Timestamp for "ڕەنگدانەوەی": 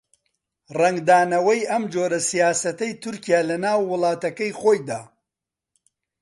0.79-1.61